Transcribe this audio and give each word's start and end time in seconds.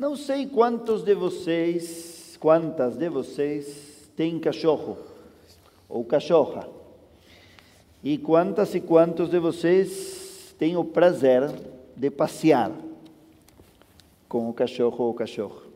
Não 0.00 0.16
sei 0.16 0.46
quantos 0.46 1.02
de 1.02 1.14
vocês, 1.14 2.34
quantas 2.40 2.96
de 2.96 3.06
vocês 3.10 4.10
têm 4.16 4.40
cachorro 4.40 4.96
ou 5.86 6.02
cachorra. 6.06 6.66
E 8.02 8.16
quantas 8.16 8.74
e 8.74 8.80
quantos 8.80 9.28
de 9.28 9.38
vocês 9.38 10.54
têm 10.58 10.74
o 10.74 10.86
prazer 10.86 11.42
de 11.94 12.10
passear 12.10 12.72
com 14.26 14.48
o 14.48 14.54
cachorro 14.54 15.04
ou 15.04 15.12
cachorra? 15.12 15.66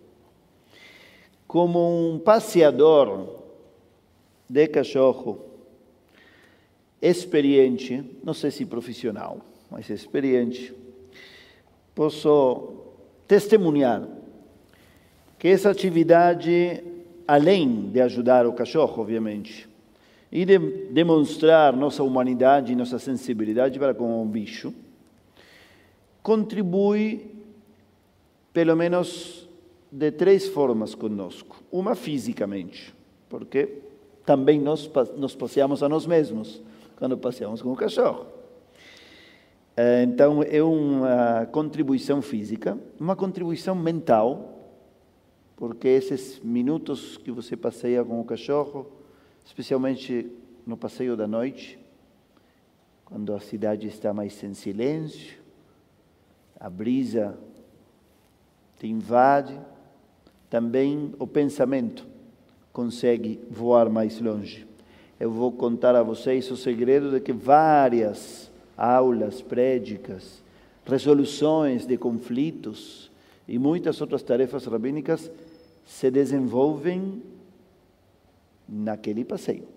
Como 1.47 2.15
um 2.15 2.19
passeador 2.19 3.29
de 4.49 4.67
cachorro 4.69 5.38
experiente, 7.03 8.03
não 8.25 8.33
sei 8.33 8.51
se 8.51 8.65
profissional, 8.65 9.43
mas 9.71 9.91
experiente, 9.91 10.75
posso 11.95 12.85
testemunhar 13.27 14.13
que 15.45 15.49
essa 15.49 15.69
atividade, 15.69 16.82
além 17.28 17.91
de 17.91 18.00
ajudar 18.00 18.46
o 18.46 18.55
cachorro, 18.55 19.02
obviamente, 19.02 19.68
e 20.32 20.42
de 20.42 20.59
demonstrar 20.91 21.77
nossa 21.77 22.02
humanidade 22.02 22.73
e 22.73 22.74
nossa 22.74 22.98
sensibilidade 22.98 23.78
para 23.78 23.92
com 23.92 24.23
o 24.23 24.24
bicho, 24.24 24.73
contribui, 26.23 27.30
pelo 28.54 28.74
menos, 28.74 29.46
de 29.92 30.10
três 30.12 30.48
formas 30.48 30.95
conosco. 30.95 31.62
Uma, 31.70 31.95
fisicamente, 31.95 32.95
porque 33.29 33.82
também 34.24 34.59
nós 34.59 34.90
nos 35.15 35.34
passeamos 35.34 35.82
a 35.82 35.90
nós 35.90 36.06
mesmos 36.06 36.62
quando 36.96 37.18
passeamos 37.18 37.60
com 37.60 37.70
o 37.70 37.76
cachorro. 37.76 38.24
Eh, 39.76 40.04
então, 40.04 40.42
é 40.42 40.62
uma 40.62 41.46
contribuição 41.52 42.23
física, 42.23 42.79
uma 42.98 43.15
contribuição 43.15 43.74
mental, 43.74 44.53
porque 45.56 45.88
esses 45.88 46.40
minutos 46.40 47.16
que 47.16 47.30
você 47.30 47.56
passeia 47.56 48.04
com 48.04 48.20
o 48.20 48.24
cachorro, 48.24 48.87
especialmente 49.45 50.30
no 50.66 50.76
passeio 50.76 51.16
da 51.16 51.26
noite, 51.26 51.79
quando 53.04 53.34
a 53.34 53.40
cidade 53.40 53.87
está 53.87 54.12
mais 54.12 54.42
em 54.42 54.54
silêncio, 54.54 55.38
a 56.59 56.68
brisa 56.68 57.38
te 58.79 58.87
invade, 58.87 59.59
também 60.48 61.14
o 61.18 61.26
pensamento 61.26 62.07
consegue 62.73 63.40
voar 63.51 63.88
mais 63.88 64.20
longe. 64.20 64.67
Eu 65.20 65.31
vou 65.31 65.53
contar 65.53 65.95
a 65.95 66.03
vocês 66.03 66.51
o 66.51 66.57
segredo 66.57 67.11
de 67.11 67.20
que 67.20 67.33
várias 67.33 68.51
aulas, 68.77 69.41
prédicas, 69.41 70.42
resoluções 70.84 71.86
de 71.86 71.97
conflitos 71.97 73.11
e 73.47 73.59
muitas 73.59 74.01
outras 74.01 74.23
tarefas 74.23 74.64
rabínicas 74.67 75.31
se 75.85 76.11
desenvolvem 76.11 77.23
naquele 78.69 79.25
passeio. 79.25 79.69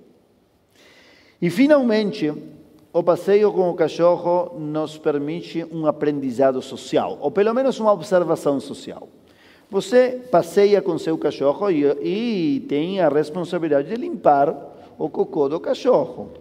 E, 1.42 1.50
finalmente, 1.50 2.34
o 2.92 3.04
passeio 3.04 3.52
com 3.54 3.70
o 3.70 3.76
cachorro 3.76 4.58
nos 4.60 4.98
permite 4.98 5.66
um 5.72 5.86
aprendizado 5.86 6.62
social, 6.62 7.18
ou 7.22 7.30
pelo 7.30 7.54
menos 7.54 7.80
uma 7.80 7.92
observação 7.92 8.60
social. 8.60 9.08
Você 9.70 10.22
passeia 10.32 10.82
com 10.82 10.98
seu 10.98 11.18
cachorro 11.18 11.70
e, 11.70 11.84
e 12.02 12.60
tem 12.62 13.02
a 13.02 13.10
responsabilidade 13.10 13.90
de 13.90 13.96
limpar 13.96 14.56
o 14.98 15.10
cocô 15.10 15.50
do 15.50 15.60
cachorro. 15.60 16.32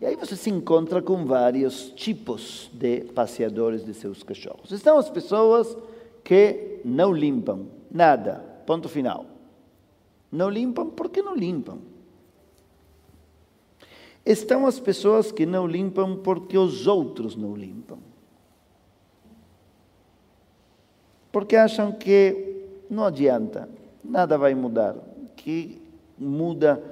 E 0.00 0.06
aí 0.06 0.16
você 0.16 0.36
se 0.36 0.48
encontra 0.48 1.02
com 1.02 1.24
vários 1.24 1.90
tipos 1.90 2.70
de 2.72 3.00
passeadores 3.00 3.84
de 3.84 3.92
seus 3.94 4.22
cachorros. 4.22 4.70
Estão 4.70 4.96
as 4.96 5.10
pessoas 5.10 5.76
que 6.22 6.80
não 6.84 7.12
limpam 7.12 7.66
nada, 7.94 8.44
ponto 8.66 8.88
final. 8.88 9.24
Não 10.30 10.50
limpam 10.50 10.90
porque 10.90 11.22
não 11.22 11.36
limpam. 11.36 11.78
Estão 14.26 14.66
as 14.66 14.80
pessoas 14.80 15.30
que 15.30 15.46
não 15.46 15.64
limpam 15.64 16.16
porque 16.16 16.58
os 16.58 16.88
outros 16.88 17.36
não 17.36 17.54
limpam. 17.54 17.98
Porque 21.30 21.54
acham 21.54 21.92
que 21.92 22.64
não 22.90 23.04
adianta, 23.04 23.68
nada 24.02 24.36
vai 24.36 24.54
mudar. 24.54 24.96
Que 25.36 25.80
muda 26.18 26.82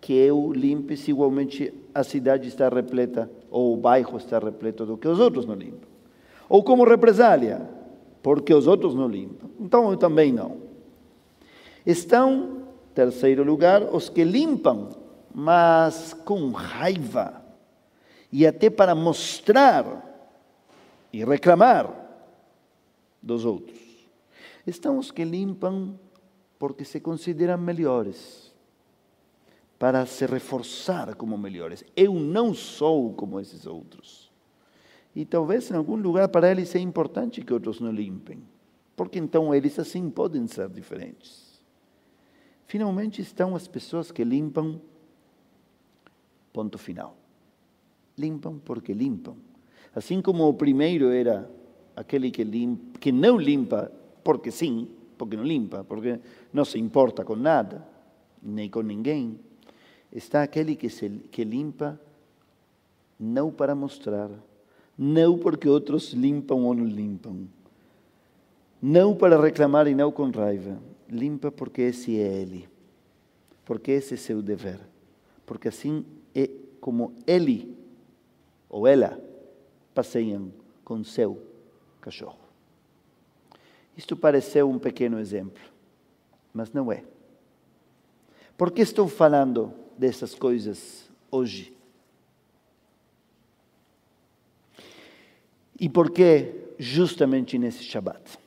que 0.00 0.12
eu 0.12 0.52
limpe 0.52 0.96
se 0.96 1.10
igualmente 1.10 1.72
a 1.94 2.02
cidade 2.02 2.48
está 2.48 2.68
repleta, 2.68 3.30
ou 3.50 3.74
o 3.74 3.76
bairro 3.76 4.16
está 4.16 4.38
repleto 4.38 4.84
do 4.84 4.96
que 4.96 5.08
os 5.08 5.20
outros 5.20 5.46
não 5.46 5.54
limpam. 5.54 5.88
Ou 6.48 6.64
como 6.64 6.84
represália, 6.84 7.68
porque 8.22 8.52
os 8.52 8.66
outros 8.66 8.94
não 8.94 9.08
limpam. 9.08 9.50
Então 9.58 9.90
eu 9.90 9.96
também 9.96 10.32
não. 10.32 10.58
Estão, 11.84 12.64
terceiro 12.94 13.42
lugar, 13.42 13.82
os 13.94 14.08
que 14.08 14.24
limpam, 14.24 14.90
mas 15.34 16.12
com 16.12 16.50
raiva, 16.50 17.42
e 18.32 18.46
até 18.46 18.68
para 18.68 18.94
mostrar 18.94 20.06
e 21.12 21.24
reclamar 21.24 21.92
dos 23.22 23.44
outros. 23.44 23.78
Estão 24.66 24.98
os 24.98 25.10
que 25.10 25.24
limpam 25.24 25.98
porque 26.58 26.84
se 26.84 27.00
consideram 27.00 27.58
melhores 27.58 28.50
para 29.78 30.04
se 30.04 30.26
reforçar 30.26 31.14
como 31.14 31.38
melhores. 31.38 31.82
Eu 31.96 32.14
não 32.14 32.52
sou 32.52 33.14
como 33.14 33.40
esses 33.40 33.66
outros. 33.66 34.29
E 35.20 35.26
talvez 35.26 35.70
em 35.70 35.74
algum 35.74 35.96
lugar 35.96 36.28
para 36.28 36.50
eles 36.50 36.74
é 36.74 36.78
importante 36.78 37.42
que 37.42 37.52
outros 37.52 37.78
não 37.78 37.92
limpem, 37.92 38.42
porque 38.96 39.18
então 39.18 39.54
eles 39.54 39.78
assim 39.78 40.08
podem 40.08 40.46
ser 40.46 40.66
diferentes. 40.70 41.62
Finalmente 42.66 43.20
estão 43.20 43.54
as 43.54 43.68
pessoas 43.68 44.10
que 44.10 44.24
limpam, 44.24 44.80
ponto 46.54 46.78
final. 46.78 47.18
Limpam 48.16 48.58
porque 48.64 48.94
limpam. 48.94 49.36
Assim 49.94 50.22
como 50.22 50.48
o 50.48 50.54
primeiro 50.54 51.10
era 51.10 51.50
aquele 51.94 52.30
que, 52.30 52.42
limpa, 52.42 52.98
que 52.98 53.12
não 53.12 53.36
limpa 53.36 53.92
porque 54.24 54.50
sim, 54.50 54.88
porque 55.18 55.36
não 55.36 55.44
limpa, 55.44 55.84
porque 55.84 56.18
não 56.50 56.64
se 56.64 56.78
importa 56.78 57.26
com 57.26 57.36
nada, 57.36 57.86
nem 58.42 58.70
com 58.70 58.80
ninguém 58.80 59.38
está 60.10 60.42
aquele 60.42 60.74
que, 60.76 60.88
se, 60.88 61.10
que 61.30 61.44
limpa 61.44 62.00
não 63.18 63.52
para 63.52 63.74
mostrar, 63.74 64.30
não 65.02 65.38
porque 65.38 65.66
outros 65.66 66.12
limpam 66.12 66.62
ou 66.64 66.74
não 66.74 66.84
limpam, 66.84 67.48
não 68.82 69.16
para 69.16 69.40
reclamar 69.40 69.86
e 69.86 69.94
não 69.94 70.12
com 70.12 70.28
raiva, 70.30 70.78
limpa 71.08 71.50
porque 71.50 71.80
esse 71.80 72.20
é 72.20 72.42
ele, 72.42 72.68
porque 73.64 73.92
esse 73.92 74.12
é 74.12 74.16
seu 74.18 74.42
dever, 74.42 74.78
porque 75.46 75.68
assim 75.68 76.04
é 76.34 76.50
como 76.82 77.14
ele 77.26 77.74
ou 78.68 78.86
ela 78.86 79.18
passeiam 79.94 80.52
com 80.84 81.02
seu 81.02 81.40
cachorro. 82.02 82.38
Isto 83.96 84.14
pareceu 84.14 84.68
um 84.68 84.78
pequeno 84.78 85.18
exemplo, 85.18 85.62
mas 86.52 86.74
não 86.74 86.92
é. 86.92 87.04
Por 88.54 88.70
que 88.70 88.82
estou 88.82 89.08
falando 89.08 89.72
dessas 89.96 90.34
coisas 90.34 91.10
hoje. 91.30 91.72
E 95.80 95.88
por 95.88 96.10
que 96.10 96.74
justamente 96.78 97.58
nesse 97.58 97.82
Shabat? 97.82 98.38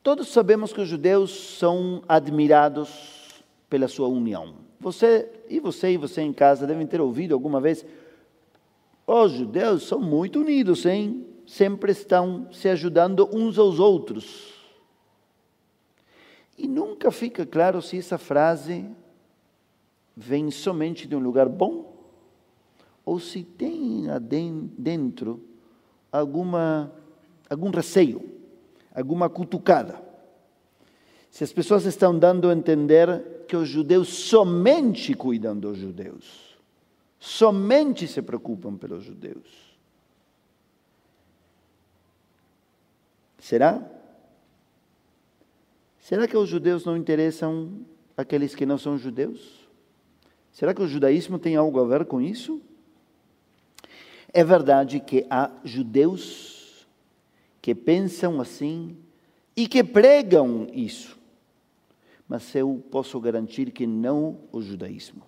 Todos 0.00 0.28
sabemos 0.28 0.72
que 0.72 0.80
os 0.80 0.88
judeus 0.88 1.58
são 1.58 2.04
admirados 2.06 3.42
pela 3.68 3.88
sua 3.88 4.06
união. 4.06 4.54
Você 4.78 5.28
e 5.48 5.58
você 5.58 5.92
e 5.92 5.96
você 5.96 6.20
em 6.20 6.32
casa 6.32 6.68
devem 6.68 6.86
ter 6.86 7.00
ouvido 7.00 7.34
alguma 7.34 7.60
vez: 7.60 7.84
os 9.04 9.32
judeus 9.32 9.82
são 9.82 10.00
muito 10.00 10.40
unidos, 10.40 10.86
hein? 10.86 11.26
Sempre 11.44 11.90
estão 11.90 12.48
se 12.52 12.68
ajudando 12.68 13.28
uns 13.34 13.58
aos 13.58 13.80
outros. 13.80 14.54
E 16.56 16.68
nunca 16.68 17.10
fica 17.10 17.44
claro 17.44 17.82
se 17.82 17.98
essa 17.98 18.18
frase 18.18 18.86
vem 20.16 20.48
somente 20.52 21.08
de 21.08 21.16
um 21.16 21.18
lugar 21.18 21.48
bom 21.48 21.93
ou 23.04 23.18
se 23.18 23.42
tem 23.42 24.06
dentro 24.76 25.42
alguma 26.10 26.92
algum 27.48 27.70
receio, 27.70 28.22
alguma 28.94 29.28
cutucada. 29.28 30.02
Se 31.30 31.44
as 31.44 31.52
pessoas 31.52 31.84
estão 31.84 32.16
dando 32.18 32.48
a 32.48 32.54
entender 32.54 33.44
que 33.48 33.56
os 33.56 33.68
judeus 33.68 34.08
somente 34.08 35.14
cuidam 35.14 35.58
dos 35.58 35.78
judeus, 35.78 36.56
somente 37.18 38.06
se 38.06 38.22
preocupam 38.22 38.76
pelos 38.76 39.02
judeus. 39.04 39.74
Será? 43.38 43.82
Será 46.00 46.26
que 46.26 46.36
os 46.36 46.48
judeus 46.48 46.84
não 46.84 46.96
interessam 46.96 47.80
aqueles 48.16 48.54
que 48.54 48.64
não 48.64 48.78
são 48.78 48.96
judeus? 48.96 49.68
Será 50.52 50.72
que 50.72 50.82
o 50.82 50.86
judaísmo 50.86 51.38
tem 51.38 51.56
algo 51.56 51.80
a 51.80 51.84
ver 51.84 52.04
com 52.04 52.20
isso? 52.20 52.62
É 54.36 54.42
verdade 54.42 54.98
que 54.98 55.24
há 55.30 55.48
judeus 55.62 56.88
que 57.62 57.72
pensam 57.72 58.40
assim 58.40 58.96
e 59.56 59.68
que 59.68 59.84
pregam 59.84 60.66
isso. 60.72 61.16
Mas 62.28 62.52
eu 62.52 62.82
posso 62.90 63.20
garantir 63.20 63.70
que 63.70 63.86
não 63.86 64.40
o 64.50 64.60
judaísmo. 64.60 65.22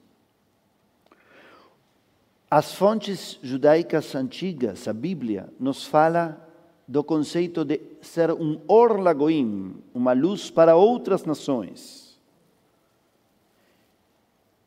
As 2.50 2.75
fontes 2.75 3.38
judaicas 3.41 4.12
antigas, 4.17 4.88
a 4.88 4.93
Bíblia, 4.93 5.52
nos 5.61 5.85
fala 5.85 6.44
do 6.88 7.05
conceito 7.05 7.64
de 7.64 7.81
ser 8.02 8.32
um 8.32 8.61
or 8.67 8.99
lagoim, 8.99 9.76
uma 9.94 10.12
luz 10.12 10.50
para 10.50 10.75
outras 10.75 11.25
nações. 11.25 12.19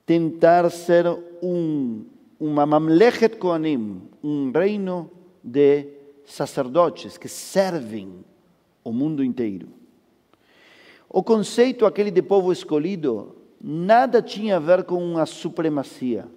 Tentar 0.06 0.69
ser 0.69 1.06
um, 1.42 2.06
uma 2.39 2.65
mamlechet 2.65 3.36
koanim, 3.36 4.01
um 4.24 4.51
reino 4.51 5.12
de 5.44 5.88
sacerdotes 6.25 7.18
que 7.18 7.27
servem 7.27 8.24
o 8.83 8.94
mundo 8.94 9.24
inteiro. 9.24 9.68
O 11.09 11.21
conceito 11.21 11.86
aquele 11.86 12.12
de 12.12 12.21
povo 12.21 12.51
escolhido 12.51 13.36
nada 13.59 14.21
tinha 14.21 14.56
a 14.56 14.59
ver 14.59 14.83
com 14.83 15.18
a 15.18 15.25
supremacia, 15.25 16.27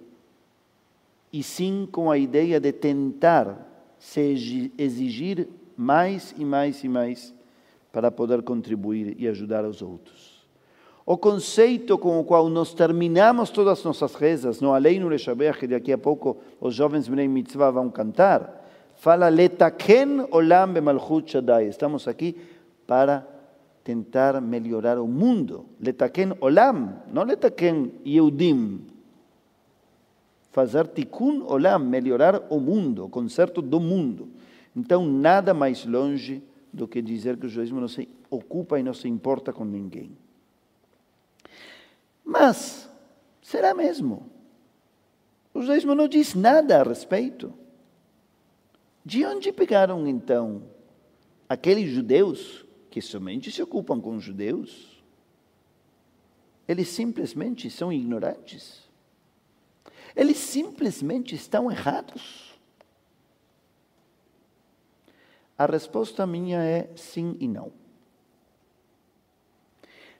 e 1.31 1.41
sim 1.41 1.87
com 1.91 2.11
a 2.11 2.17
ideia 2.17 2.59
de 2.59 2.71
tentar 2.71 3.69
se 3.97 4.71
exigir 4.77 5.47
mais 5.77 6.35
e 6.37 6.43
mais 6.43 6.83
e 6.83 6.89
mais 6.89 7.33
para 7.91 8.11
poder 8.11 8.41
contribuir 8.41 9.15
e 9.17 9.27
ajudar 9.27 9.63
os 9.63 9.81
outros. 9.81 10.32
O 11.05 11.17
conceito 11.17 11.97
com 11.97 12.17
o 12.19 12.23
qual 12.23 12.47
nós 12.47 12.73
terminamos 12.73 13.49
todas 13.49 13.79
as 13.79 13.83
nossas 13.83 14.15
rezas, 14.15 14.61
no 14.61 14.73
Aleinu 14.73 15.09
Leshaber, 15.09 15.57
que 15.59 15.67
daqui 15.67 15.91
a 15.91 15.97
pouco 15.97 16.37
os 16.61 16.73
jovens 16.73 17.09
Bnei 17.09 17.27
Mitzvah 17.27 17.71
vão 17.71 17.89
cantar, 17.89 18.65
fala 18.95 19.27
Letaken 19.27 20.27
Olam 20.31 20.71
Bemalchut 20.71 21.29
Shaddai. 21.29 21.67
Estamos 21.67 22.07
aqui 22.07 22.37
para 22.87 23.27
tentar 23.83 24.39
melhorar 24.39 24.97
o 24.97 25.05
mundo. 25.05 25.65
Letaken 25.81 26.35
Olam, 26.39 26.93
não 27.11 27.23
Letaken 27.23 27.91
Yehudim. 28.05 28.85
Fazer 30.51 30.87
Tikkun 30.87 31.43
Olam, 31.47 31.79
melhorar 31.79 32.47
o 32.49 32.61
mundo, 32.61 33.05
o 33.05 33.09
conserto 33.09 33.61
do 33.61 33.79
mundo. 33.81 34.29
Então, 34.73 35.05
nada 35.05 35.53
mais 35.53 35.85
longe 35.85 36.41
do 36.71 36.87
que 36.87 37.01
dizer 37.01 37.35
que 37.35 37.45
o 37.45 37.49
judaísmo 37.49 37.81
não 37.81 37.89
se 37.89 38.07
ocupa 38.29 38.79
e 38.79 38.83
não 38.83 38.93
se 38.93 39.09
importa 39.09 39.51
com 39.51 39.65
ninguém. 39.65 40.23
Mas, 42.23 42.89
será 43.41 43.73
mesmo? 43.73 44.29
O 45.53 45.61
judaísmo 45.61 45.93
não 45.93 46.07
diz 46.07 46.33
nada 46.33 46.79
a 46.79 46.83
respeito. 46.83 47.53
De 49.05 49.25
onde 49.25 49.51
pegaram 49.51 50.07
então 50.07 50.63
aqueles 51.47 51.91
judeus 51.91 52.65
que 52.89 53.01
somente 53.01 53.51
se 53.51 53.61
ocupam 53.61 53.99
com 53.99 54.19
judeus? 54.19 55.03
Eles 56.67 56.87
simplesmente 56.87 57.69
são 57.69 57.91
ignorantes. 57.91 58.89
Eles 60.15 60.37
simplesmente 60.37 61.35
estão 61.35 61.69
errados. 61.69 62.53
A 65.57 65.65
resposta 65.65 66.25
minha 66.25 66.63
é 66.63 66.89
sim 66.95 67.35
e 67.39 67.47
não. 67.47 67.71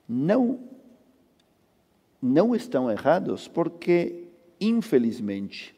Não, 0.08 0.60
não 2.24 2.54
estão 2.54 2.90
errados 2.90 3.46
porque, 3.46 4.28
infelizmente, 4.58 5.76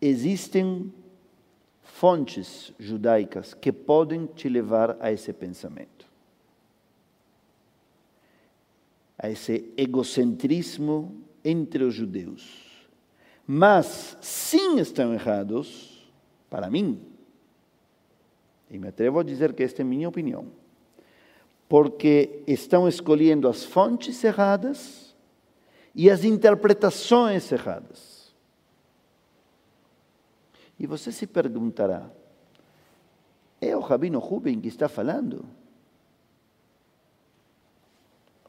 existem 0.00 0.90
fontes 1.82 2.72
judaicas 2.78 3.52
que 3.52 3.70
podem 3.70 4.24
te 4.24 4.48
levar 4.48 4.96
a 4.98 5.12
esse 5.12 5.30
pensamento, 5.30 6.06
a 9.18 9.28
esse 9.28 9.70
egocentrismo 9.76 11.22
entre 11.44 11.84
os 11.84 11.94
judeus. 11.94 12.88
Mas 13.46 14.16
sim 14.22 14.78
estão 14.78 15.12
errados, 15.12 16.10
para 16.48 16.70
mim, 16.70 16.98
e 18.70 18.78
me 18.78 18.88
atrevo 18.88 19.18
a 19.18 19.22
dizer 19.22 19.52
que 19.52 19.62
esta 19.62 19.82
é 19.82 19.84
minha 19.84 20.08
opinião, 20.08 20.46
porque 21.74 22.40
estão 22.46 22.86
escolhendo 22.86 23.48
as 23.48 23.64
fontes 23.64 24.22
erradas 24.22 25.12
e 25.92 26.08
as 26.08 26.22
interpretações 26.22 27.50
erradas. 27.50 28.32
E 30.78 30.86
você 30.86 31.10
se 31.10 31.26
perguntará: 31.26 32.08
é 33.60 33.76
o 33.76 33.80
Rabino 33.80 34.20
Rubem 34.20 34.60
que 34.60 34.68
está 34.68 34.88
falando? 34.88 35.44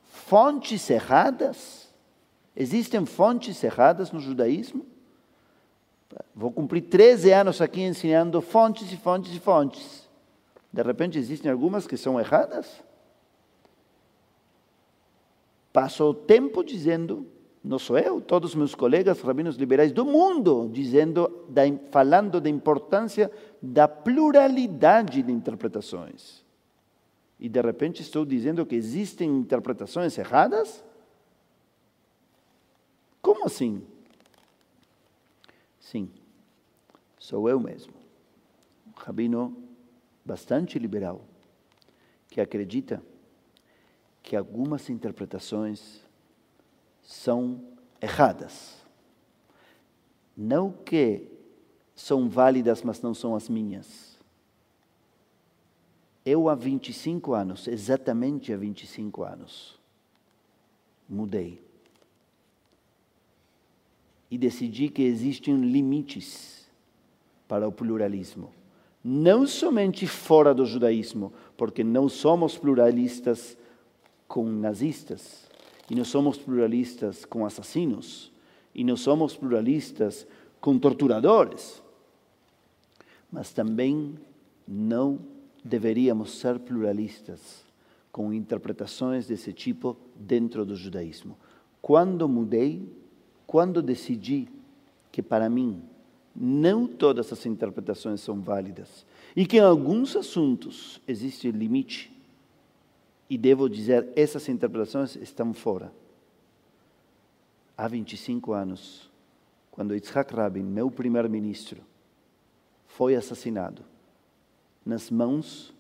Fontes 0.04 0.88
erradas? 0.92 1.92
Existem 2.56 3.08
fontes 3.08 3.64
erradas 3.64 4.12
no 4.12 4.20
judaísmo? 4.20 4.86
Vou 6.36 6.52
cumprir 6.52 6.84
13 6.84 7.32
anos 7.32 7.60
aqui 7.60 7.82
ensinando 7.82 8.40
fontes 8.40 8.92
e 8.92 8.98
fontes 8.98 9.36
e 9.36 9.40
fontes. 9.40 10.08
De 10.72 10.84
repente 10.84 11.18
existem 11.18 11.52
algumas 11.52 11.88
que 11.88 11.98
são 11.98 12.20
erradas. 12.20 12.85
Passo 15.76 16.06
o 16.06 16.14
tempo 16.14 16.64
dizendo, 16.64 17.28
não 17.62 17.78
sou 17.78 18.00
eu, 18.00 18.22
todos 18.22 18.52
os 18.52 18.56
meus 18.56 18.74
colegas 18.74 19.20
rabinos 19.20 19.58
liberais 19.58 19.92
do 19.92 20.06
mundo, 20.06 20.70
dizendo, 20.72 21.46
da, 21.50 21.64
falando 21.92 22.40
da 22.40 22.50
importância 22.50 23.30
da 23.62 23.86
pluralidade 23.86 25.22
de 25.22 25.30
interpretações. 25.34 26.46
E 27.38 27.50
de 27.50 27.62
repente 27.62 28.02
estou 28.02 28.24
dizendo 28.26 28.66
que 28.66 28.74
existem 28.74 29.30
interpretações 29.30 30.18
erradas? 30.18 30.82
Como 33.22 33.46
assim? 33.46 33.84
Sim, 35.78 36.10
sou 37.20 37.50
eu 37.50 37.60
mesmo, 37.60 37.94
rabino 38.96 39.54
bastante 40.24 40.80
liberal, 40.80 41.20
que 42.30 42.40
acredita 42.40 43.04
que 44.26 44.36
algumas 44.36 44.90
interpretações 44.90 46.04
são 47.04 47.64
erradas. 48.02 48.84
Não 50.36 50.72
que 50.72 51.28
são 51.96 52.28
válidas, 52.28 52.82
mas 52.82 53.02
não 53.02 53.14
são 53.14 53.36
as 53.36 53.48
minhas. 53.48 54.18
Eu, 56.26 56.50
há 56.50 56.56
25 56.56 57.34
anos, 57.36 57.68
exatamente 57.68 58.52
há 58.52 58.58
25 58.58 59.24
anos, 59.24 59.80
mudei. 61.08 61.64
E 64.32 64.40
decidi 64.40 64.90
que 64.90 65.04
existem 65.04 65.56
limites 65.56 66.68
para 67.48 67.68
o 67.68 67.72
pluralismo 67.72 68.52
não 69.08 69.46
somente 69.46 70.08
fora 70.08 70.52
do 70.52 70.66
judaísmo, 70.66 71.32
porque 71.56 71.84
não 71.84 72.10
somos 72.10 72.58
pluralistas 72.58 73.56
com 74.28 74.46
nazistas, 74.46 75.50
e 75.90 75.96
não 75.96 76.04
somos 76.04 76.38
pluralistas 76.38 77.26
com 77.26 77.46
assassinos, 77.46 78.32
e 78.74 78.84
não 78.84 78.98
somos 78.98 79.36
pluralistas 79.36 80.28
com 80.60 80.78
torturadores, 80.80 81.82
mas 83.32 83.54
também 83.54 84.16
não 84.68 85.20
deveríamos 85.64 86.32
ser 86.32 86.60
pluralistas 86.60 87.64
com 88.12 88.32
interpretações 88.32 89.28
desse 89.28 89.52
tipo 89.52 89.98
dentro 90.16 90.66
do 90.66 90.76
judaísmo. 90.76 91.38
Quando 91.82 92.30
mudei, 92.30 92.90
quando 93.46 93.82
decidi 93.82 94.48
que 95.12 95.22
para 95.22 95.50
mim 95.50 95.82
não 96.36 96.88
todas 96.88 97.32
as 97.32 97.46
interpretações 97.46 98.22
são 98.22 98.42
válidas 98.42 99.06
e 99.36 99.46
que 99.46 99.58
em 99.58 99.62
alguns 99.62 100.16
assuntos 100.16 101.02
existe 101.08 101.52
limite. 101.52 102.15
E 103.30 103.38
devo 103.38 103.70
dizer, 103.70 104.08
essas 104.16 104.48
interpretações 104.50 105.16
estão 105.16 105.54
fora. 105.54 105.92
Há 107.78 107.88
25 107.88 108.54
anos, 108.54 109.12
quando 109.72 109.94
Yitzhak 109.94 110.34
Rabin, 110.34 110.64
meu 110.64 110.90
primeiro-ministro, 110.90 111.82
foi 112.88 113.16
assassinado 113.16 113.84
nas 114.86 115.10
mãos 115.10 115.74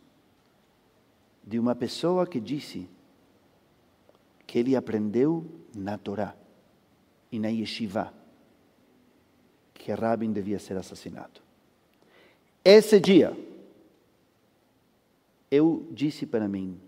de 1.45 1.59
uma 1.59 1.75
pessoa 1.75 2.25
que 2.25 2.39
disse 2.39 2.89
que 4.47 4.57
ele 4.59 4.75
aprendeu 4.75 5.45
na 5.75 5.97
Torá 5.97 6.35
e 7.31 7.39
na 7.39 7.49
Yeshiva 7.49 8.13
que 9.85 9.91
Rabin 9.91 10.33
devia 10.33 10.57
ser 10.57 10.75
assassinado. 10.77 11.39
Esse 12.63 12.99
dia, 12.99 13.37
eu 15.51 15.87
disse 15.91 16.25
para 16.25 16.47
mim, 16.47 16.79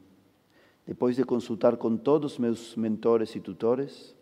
depois 0.87 1.17
de 1.17 1.25
consultar 1.25 1.75
com 1.75 1.97
todos 1.97 2.33
os 2.33 2.39
meus 2.39 2.75
mentores 2.77 3.35
e 3.35 3.41
tutores, 3.41 4.15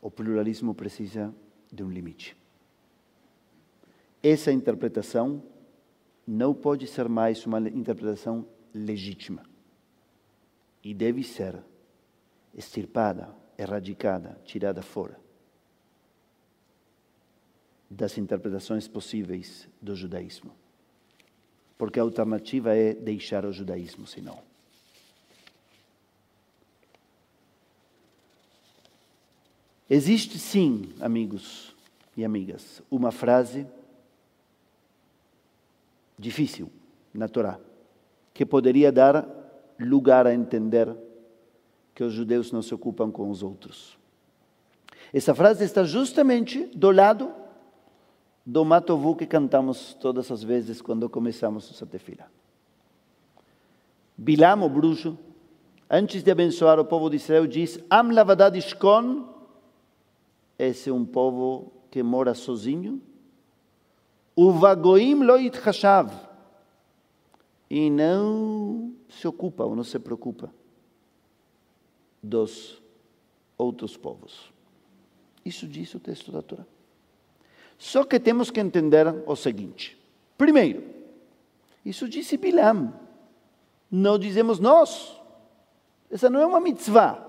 o 0.00 0.08
pluralismo 0.08 0.72
precisa 0.72 1.34
de 1.72 1.82
um 1.82 1.90
limite. 1.90 2.36
Essa 4.22 4.52
interpretação 4.52 5.42
não 6.24 6.54
pode 6.54 6.86
ser 6.86 7.08
mais 7.08 7.44
uma 7.44 7.58
interpretação 7.58 8.46
legítima. 8.72 9.42
E 10.84 10.94
deve 10.94 11.24
ser 11.24 11.60
extirpada, 12.54 13.34
erradicada, 13.58 14.40
tirada 14.44 14.82
fora 14.82 15.18
das 17.90 18.18
interpretações 18.18 18.86
possíveis 18.86 19.68
do 19.80 19.94
judaísmo. 19.96 20.52
Porque 21.76 22.00
a 22.00 22.02
alternativa 22.02 22.74
é 22.74 22.94
deixar 22.94 23.44
o 23.44 23.52
judaísmo, 23.52 24.06
senão. 24.06 24.45
Existe 29.88 30.38
sim, 30.38 30.88
amigos 31.00 31.74
e 32.16 32.24
amigas, 32.24 32.82
uma 32.90 33.12
frase 33.12 33.66
difícil 36.18 36.70
na 37.14 37.28
Torá, 37.28 37.58
que 38.34 38.44
poderia 38.44 38.90
dar 38.90 39.28
lugar 39.78 40.26
a 40.26 40.34
entender 40.34 40.94
que 41.94 42.02
os 42.02 42.12
judeus 42.12 42.50
não 42.50 42.62
se 42.62 42.74
ocupam 42.74 43.10
com 43.12 43.30
os 43.30 43.42
outros. 43.44 43.96
Essa 45.14 45.34
frase 45.34 45.64
está 45.64 45.84
justamente 45.84 46.66
do 46.74 46.90
lado 46.90 47.32
do 48.44 48.64
Matovu 48.64 49.14
que 49.14 49.26
cantamos 49.26 49.94
todas 49.94 50.30
as 50.32 50.42
vezes 50.42 50.82
quando 50.82 51.08
começamos 51.08 51.70
o 51.70 51.74
Satefila. 51.74 52.26
Bilam, 54.16 54.62
o 54.62 54.68
bruxo, 54.68 55.16
antes 55.88 56.22
de 56.22 56.30
abençoar 56.30 56.80
o 56.80 56.84
povo 56.84 57.08
de 57.08 57.16
Israel, 57.16 57.46
diz: 57.46 57.78
Am 57.88 58.10
lavadad 58.12 58.56
ishkon 58.56 59.35
esse 60.58 60.90
é 60.90 60.92
um 60.92 61.04
povo 61.04 61.72
que 61.90 62.02
mora 62.02 62.34
sozinho. 62.34 63.00
O 64.34 64.52
vagoim 64.52 65.14
loit 65.22 65.58
hashav. 65.58 66.10
E 67.68 67.90
não 67.90 68.94
se 69.08 69.26
ocupa 69.26 69.64
ou 69.64 69.74
não 69.74 69.82
se 69.82 69.98
preocupa 69.98 70.52
dos 72.22 72.80
outros 73.58 73.96
povos. 73.96 74.52
Isso 75.44 75.66
diz 75.66 75.94
o 75.94 76.00
texto 76.00 76.30
da 76.32 76.42
Torá. 76.42 76.64
Só 77.78 78.04
que 78.04 78.18
temos 78.18 78.50
que 78.50 78.60
entender 78.60 79.06
o 79.26 79.36
seguinte. 79.36 79.98
Primeiro, 80.38 80.82
isso 81.84 82.08
disse 82.08 82.36
Bilam. 82.36 82.92
Não 83.90 84.18
dizemos 84.18 84.58
nós. 84.58 85.20
Essa 86.10 86.30
não 86.30 86.40
é 86.40 86.46
uma 86.46 86.60
mitzvah. 86.60 87.24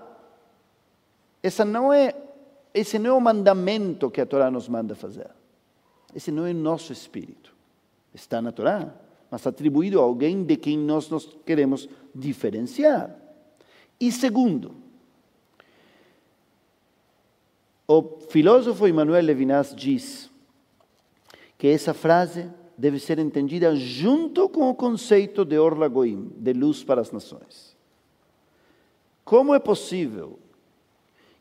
Essa 1.42 1.64
não 1.64 1.92
é 1.92 2.14
esse 2.78 2.98
não 2.98 3.10
é 3.10 3.12
o 3.12 3.20
mandamento 3.20 4.10
que 4.10 4.20
a 4.20 4.26
Torá 4.26 4.50
nos 4.50 4.68
manda 4.68 4.94
fazer. 4.94 5.28
Esse 6.14 6.30
não 6.30 6.46
é 6.46 6.52
o 6.52 6.54
nosso 6.54 6.92
espírito. 6.92 7.52
Está 8.14 8.40
na 8.40 8.52
Torá, 8.52 8.94
mas 9.30 9.46
atribuído 9.46 10.00
a 10.00 10.02
alguém 10.02 10.44
de 10.44 10.56
quem 10.56 10.78
nós 10.78 11.08
nos 11.08 11.36
queremos 11.44 11.88
diferenciar. 12.14 13.14
E 14.00 14.12
segundo, 14.12 14.74
o 17.86 18.20
filósofo 18.28 18.86
Emmanuel 18.86 19.24
Levinas 19.24 19.74
diz 19.74 20.30
que 21.58 21.66
essa 21.66 21.92
frase 21.92 22.48
deve 22.76 23.00
ser 23.00 23.18
entendida 23.18 23.74
junto 23.74 24.48
com 24.48 24.70
o 24.70 24.74
conceito 24.74 25.44
de 25.44 25.58
Orla 25.58 25.88
Goim, 25.88 26.32
de 26.36 26.52
luz 26.52 26.84
para 26.84 27.00
as 27.00 27.10
nações. 27.10 27.76
Como 29.24 29.52
é 29.52 29.58
possível 29.58 30.38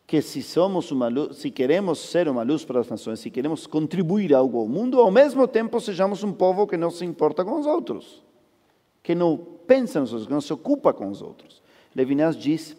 que 0.07 0.21
se 0.21 0.41
somos 0.41 0.89
uma 0.89 1.09
luz, 1.09 1.35
se 1.37 1.51
queremos 1.51 1.99
ser 1.99 2.29
uma 2.29 2.41
luz 2.41 2.63
para 2.63 2.79
as 2.79 2.87
nações, 2.87 3.19
se 3.19 3.29
queremos 3.29 3.67
contribuir 3.67 4.33
algo 4.33 4.57
ao 4.57 4.65
mundo, 4.65 5.01
ao 5.01 5.11
mesmo 5.11 5.45
tempo 5.45 5.81
sejamos 5.81 6.23
um 6.23 6.31
povo 6.31 6.65
que 6.65 6.77
não 6.77 6.89
se 6.89 7.03
importa 7.03 7.43
com 7.43 7.59
os 7.59 7.65
outros, 7.65 8.23
que 9.03 9.13
não 9.13 9.37
pensa 9.37 9.99
nos 9.99 10.13
outros, 10.13 10.27
que 10.27 10.33
não 10.33 10.39
se 10.39 10.53
ocupa 10.53 10.93
com 10.93 11.09
os 11.09 11.21
outros. 11.21 11.61
Levinas 11.93 12.37
diz, 12.37 12.77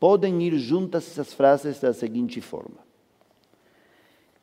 podem 0.00 0.42
ir 0.42 0.56
juntas 0.58 1.06
essas 1.08 1.34
frases 1.34 1.78
da 1.78 1.92
seguinte 1.92 2.40
forma: 2.40 2.78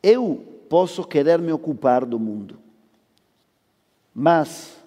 Eu 0.03 0.61
posso 0.69 1.03
querer 1.03 1.39
me 1.39 1.51
ocupar 1.51 2.05
do 2.05 2.19
mundo, 2.19 2.59
mas 4.13 4.77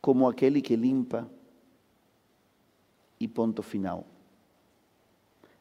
como 0.00 0.26
aquele 0.26 0.62
que 0.62 0.74
limpa 0.74 1.28
e 3.20 3.28
ponto 3.28 3.62
final 3.62 4.06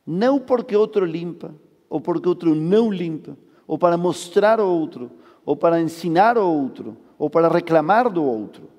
não 0.05 0.39
porque 0.39 0.75
outro 0.75 1.05
limpa, 1.05 1.53
ou 1.89 2.01
porque 2.01 2.27
outro 2.27 2.53
não 2.53 2.91
limpa, 2.91 3.38
ou 3.67 3.77
para 3.77 3.98
mostrar 3.98 4.60
ao 4.60 4.67
outro, 4.67 5.12
ou 5.45 5.55
para 5.55 5.81
ensinar 5.81 6.38
ao 6.38 6.51
outro, 6.51 6.98
ou 7.17 7.29
para 7.29 7.48
reclamar 7.48 8.10
do 8.10 8.24
outro. 8.24 8.69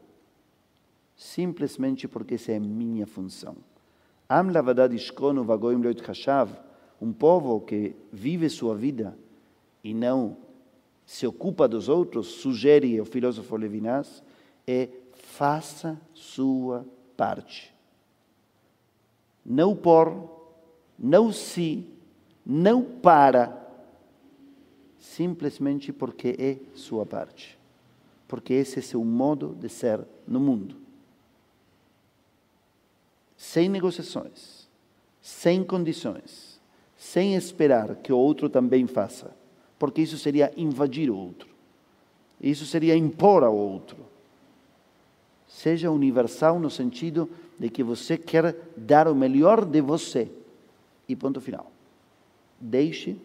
Simplesmente 1.16 2.08
porque 2.08 2.34
essa 2.34 2.52
é 2.52 2.58
minha 2.58 3.06
função. 3.06 3.56
Am 4.28 4.50
lavadad 4.50 4.92
ishkonu 4.92 5.44
vagoim 5.44 5.80
loit 5.80 6.02
hashav, 6.02 6.50
um 7.00 7.12
povo 7.12 7.60
que 7.60 7.94
vive 8.12 8.48
sua 8.48 8.74
vida 8.74 9.16
e 9.82 9.92
não 9.94 10.36
se 11.04 11.26
ocupa 11.26 11.68
dos 11.68 11.88
outros, 11.88 12.28
sugere 12.28 13.00
o 13.00 13.04
filósofo 13.04 13.56
Levinas, 13.56 14.22
é 14.66 14.88
faça 15.12 16.00
sua 16.14 16.86
parte. 17.16 17.74
Não 19.44 19.76
por 19.76 20.43
não 20.98 21.32
se, 21.32 21.86
não 22.44 22.82
para, 22.82 23.60
simplesmente 24.98 25.92
porque 25.92 26.36
é 26.38 26.56
sua 26.74 27.04
parte. 27.04 27.58
Porque 28.26 28.54
esse 28.54 28.78
é 28.78 28.82
seu 28.82 29.04
modo 29.04 29.56
de 29.60 29.68
ser 29.68 30.00
no 30.26 30.40
mundo. 30.40 30.76
Sem 33.36 33.68
negociações, 33.68 34.68
sem 35.20 35.62
condições, 35.62 36.60
sem 36.96 37.34
esperar 37.34 37.96
que 37.96 38.12
o 38.12 38.18
outro 38.18 38.48
também 38.48 38.86
faça, 38.86 39.30
porque 39.78 40.00
isso 40.00 40.16
seria 40.16 40.52
invadir 40.56 41.10
o 41.10 41.16
outro. 41.16 41.48
Isso 42.40 42.64
seria 42.66 42.96
impor 42.96 43.44
ao 43.44 43.54
outro. 43.54 43.98
Seja 45.46 45.90
universal 45.90 46.58
no 46.58 46.70
sentido 46.70 47.28
de 47.58 47.68
que 47.68 47.82
você 47.82 48.16
quer 48.16 48.56
dar 48.76 49.06
o 49.06 49.14
melhor 49.14 49.64
de 49.64 49.80
você 49.80 50.30
e 51.08 51.14
ponto 51.14 51.40
final. 51.40 51.70
Deixe 52.60 53.16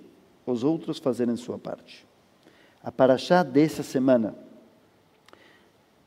os 0.46 0.64
outros 0.64 0.98
fazerem 0.98 1.36
sua 1.36 1.58
parte. 1.58 2.06
A 2.84 2.92
paraxá 2.92 3.44
dessa 3.44 3.84
semana 3.84 4.36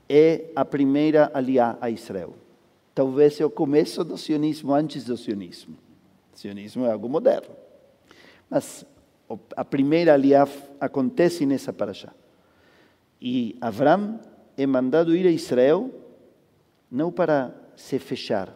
é 0.08 0.50
a 0.54 0.64
primeira 0.64 1.30
aliá 1.32 1.76
a 1.80 1.90
Israel. 1.90 2.34
Talvez 2.94 3.40
é 3.40 3.44
o 3.44 3.50
começo 3.50 4.04
do 4.04 4.18
sionismo 4.18 4.74
antes 4.74 5.04
do 5.04 5.16
sionismo. 5.16 5.76
O 6.34 6.38
sionismo 6.38 6.84
é 6.84 6.92
algo 6.92 7.08
moderno. 7.08 7.54
Mas 8.50 8.84
a 9.56 9.64
primeira 9.64 10.12
aliá 10.12 10.46
acontece 10.80 11.46
nessa 11.46 11.72
paraxá. 11.72 12.12
E 13.20 13.56
Avram 13.60 14.20
é 14.56 14.66
mandado 14.66 15.16
ir 15.16 15.26
a 15.26 15.30
Israel 15.30 15.90
não 16.90 17.10
para 17.10 17.54
se 17.74 17.98
fechar, 17.98 18.54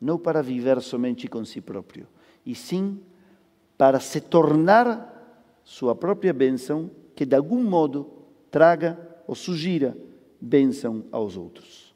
não 0.00 0.18
para 0.18 0.42
viver 0.42 0.80
somente 0.82 1.28
com 1.28 1.44
si 1.44 1.60
próprio, 1.60 2.06
e 2.44 2.54
sim 2.54 3.00
para 3.76 4.00
se 4.00 4.20
tornar 4.20 5.08
sua 5.64 5.94
própria 5.94 6.32
bênção, 6.32 6.90
que 7.14 7.24
de 7.24 7.36
algum 7.36 7.62
modo 7.62 8.10
traga 8.50 8.98
ou 9.26 9.34
sugira 9.34 9.96
bênção 10.40 11.04
aos 11.12 11.36
outros. 11.36 11.94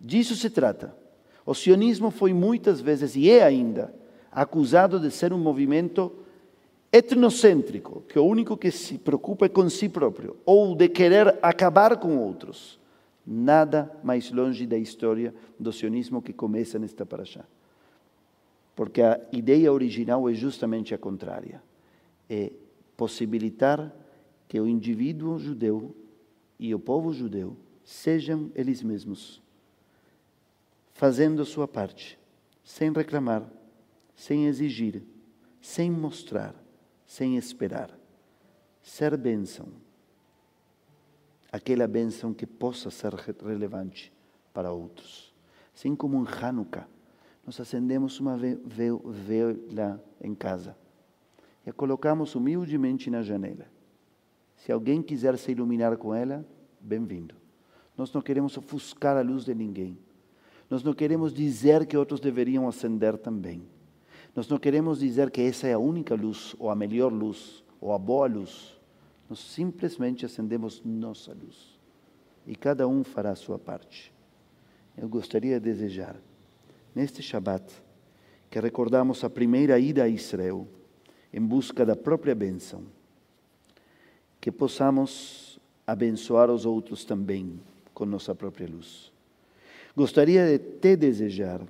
Disso 0.00 0.36
se 0.36 0.50
trata. 0.50 0.94
O 1.44 1.54
sionismo 1.54 2.10
foi 2.10 2.32
muitas 2.32 2.80
vezes, 2.80 3.16
e 3.16 3.30
é 3.30 3.42
ainda, 3.42 3.92
acusado 4.30 5.00
de 5.00 5.10
ser 5.10 5.32
um 5.32 5.38
movimento 5.38 6.12
etnocêntrico, 6.92 8.02
que 8.08 8.18
o 8.18 8.24
único 8.24 8.56
que 8.56 8.70
se 8.70 8.98
preocupa 8.98 9.46
é 9.46 9.48
com 9.48 9.68
si 9.68 9.88
próprio, 9.88 10.36
ou 10.44 10.74
de 10.74 10.88
querer 10.88 11.38
acabar 11.42 11.96
com 11.96 12.18
outros. 12.18 12.78
Nada 13.26 13.90
mais 14.02 14.30
longe 14.30 14.66
da 14.66 14.76
história 14.76 15.34
do 15.58 15.72
sionismo 15.72 16.22
que 16.22 16.32
começa 16.32 16.78
nesta 16.78 17.04
paraxá 17.04 17.44
porque 18.80 19.02
a 19.02 19.20
ideia 19.30 19.70
original 19.70 20.26
é 20.26 20.32
justamente 20.32 20.94
a 20.94 20.96
contrária. 20.96 21.62
É 22.30 22.50
possibilitar 22.96 23.94
que 24.48 24.58
o 24.58 24.66
indivíduo 24.66 25.38
judeu 25.38 25.94
e 26.58 26.74
o 26.74 26.78
povo 26.78 27.12
judeu 27.12 27.58
sejam 27.84 28.50
eles 28.54 28.82
mesmos, 28.82 29.42
fazendo 30.94 31.42
a 31.42 31.44
sua 31.44 31.68
parte, 31.68 32.18
sem 32.64 32.90
reclamar, 32.90 33.46
sem 34.14 34.46
exigir, 34.46 35.02
sem 35.60 35.90
mostrar, 35.90 36.54
sem 37.04 37.36
esperar. 37.36 37.94
Ser 38.82 39.14
bênção. 39.18 39.68
Aquela 41.52 41.86
bênção 41.86 42.32
que 42.32 42.46
possa 42.46 42.90
ser 42.90 43.12
relevante 43.12 44.10
para 44.54 44.72
outros. 44.72 45.34
Assim 45.74 45.94
como 45.94 46.16
em 46.16 46.26
Hanukkah 46.26 46.88
nós 47.44 47.58
acendemos 47.60 48.20
uma 48.20 48.36
vela 48.36 50.02
em 50.20 50.34
casa 50.34 50.76
e 51.66 51.70
a 51.70 51.72
colocamos 51.72 52.34
humildemente 52.34 53.10
na 53.10 53.22
janela. 53.22 53.66
Se 54.56 54.70
alguém 54.70 55.02
quiser 55.02 55.36
se 55.38 55.52
iluminar 55.52 55.96
com 55.96 56.14
ela, 56.14 56.44
bem-vindo. 56.80 57.34
Nós 57.96 58.12
não 58.12 58.20
queremos 58.20 58.56
ofuscar 58.56 59.16
a 59.16 59.22
luz 59.22 59.44
de 59.44 59.54
ninguém. 59.54 59.98
Nós 60.68 60.82
não 60.82 60.94
queremos 60.94 61.32
dizer 61.34 61.86
que 61.86 61.96
outros 61.96 62.20
deveriam 62.20 62.68
acender 62.68 63.18
também. 63.18 63.62
Nós 64.34 64.48
não 64.48 64.58
queremos 64.58 65.00
dizer 65.00 65.30
que 65.30 65.40
essa 65.40 65.66
é 65.66 65.72
a 65.72 65.78
única 65.78 66.14
luz, 66.14 66.54
ou 66.58 66.70
a 66.70 66.74
melhor 66.76 67.12
luz, 67.12 67.64
ou 67.80 67.92
a 67.92 67.98
boa 67.98 68.26
luz. 68.26 68.78
Nós 69.28 69.40
simplesmente 69.40 70.24
acendemos 70.24 70.82
nossa 70.84 71.32
luz. 71.32 71.78
E 72.46 72.54
cada 72.54 72.86
um 72.86 73.02
fará 73.02 73.30
a 73.30 73.36
sua 73.36 73.58
parte. 73.58 74.14
Eu 74.96 75.08
gostaria 75.08 75.58
de 75.58 75.64
desejar, 75.64 76.16
neste 76.94 77.22
Shabat, 77.22 77.64
que 78.50 78.60
recordamos 78.60 79.22
a 79.22 79.30
primeira 79.30 79.78
ida 79.78 80.04
a 80.04 80.08
Israel, 80.08 80.66
em 81.32 81.40
busca 81.40 81.86
da 81.86 81.94
própria 81.94 82.34
bênção, 82.34 82.82
que 84.40 84.50
possamos 84.50 85.60
abençoar 85.86 86.50
os 86.50 86.66
outros 86.66 87.04
também 87.04 87.60
com 87.94 88.04
nossa 88.04 88.34
própria 88.34 88.68
luz. 88.68 89.12
Gostaria 89.96 90.46
de 90.46 90.58
te 90.58 90.96
desejar 90.96 91.60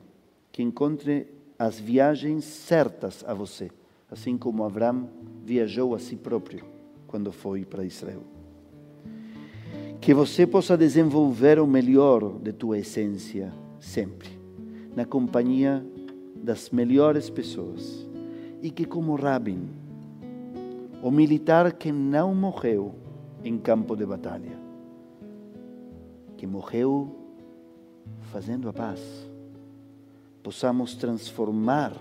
que 0.52 0.62
encontre 0.62 1.26
as 1.58 1.78
viagens 1.78 2.44
certas 2.44 3.22
a 3.26 3.34
você, 3.34 3.70
assim 4.10 4.38
como 4.38 4.64
Abraão 4.64 5.08
viajou 5.44 5.94
a 5.94 5.98
si 5.98 6.16
próprio 6.16 6.64
quando 7.06 7.32
foi 7.32 7.64
para 7.64 7.84
Israel. 7.84 8.22
Que 10.00 10.14
você 10.14 10.46
possa 10.46 10.76
desenvolver 10.76 11.58
o 11.58 11.66
melhor 11.66 12.38
de 12.38 12.52
tua 12.52 12.78
essência 12.78 13.52
sempre, 13.78 14.39
na 14.94 15.04
companhia 15.04 15.84
das 16.42 16.70
melhores 16.70 17.30
pessoas. 17.30 18.06
E 18.62 18.70
que, 18.70 18.84
como 18.84 19.14
Rabin, 19.14 19.68
o 21.02 21.10
militar 21.10 21.72
que 21.72 21.90
não 21.90 22.34
morreu 22.34 22.94
em 23.42 23.58
campo 23.58 23.96
de 23.96 24.04
batalha, 24.04 24.58
que 26.36 26.46
morreu 26.46 27.16
fazendo 28.32 28.68
a 28.68 28.72
paz, 28.72 29.00
possamos 30.42 30.94
transformar 30.94 31.96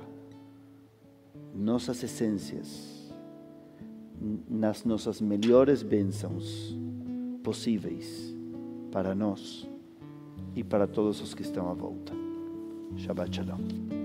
nossas 1.54 2.04
essências 2.04 3.00
nas 4.50 4.84
nossas 4.84 5.22
melhores 5.22 5.82
bênçãos 5.82 6.78
possíveis 7.42 8.36
para 8.92 9.16
nós 9.16 9.68
e 10.56 10.64
para 10.64 10.88
todos 10.88 11.22
os 11.22 11.34
que 11.34 11.42
estão 11.42 11.70
à 11.70 11.74
volta. 11.74 12.29
Shabbat 12.98 13.34
Shalom. 13.34 13.99